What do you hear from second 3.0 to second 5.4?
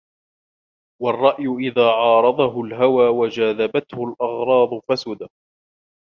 وَجَاذَبَتْهُ الْأَغْرَاضُ فَسَدَ